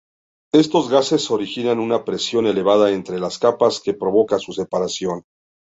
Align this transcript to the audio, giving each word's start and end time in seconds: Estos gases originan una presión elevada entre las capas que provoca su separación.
Estos 0.53 0.89
gases 0.89 1.29
originan 1.29 1.77
una 1.77 2.03
presión 2.03 2.47
elevada 2.47 2.89
entre 2.89 3.19
las 3.19 3.37
capas 3.37 3.79
que 3.79 3.93
provoca 3.93 4.39
su 4.39 4.51
separación. 4.51 5.25